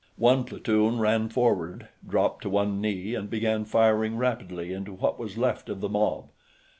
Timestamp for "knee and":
2.81-3.29